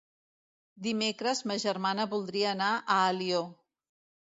[0.87, 3.47] Dimecres ma germana voldria anar a Alió.